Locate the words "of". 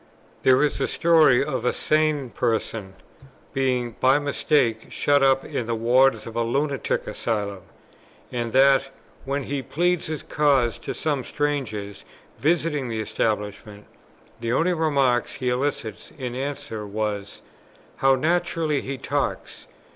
1.45-1.63, 6.25-6.35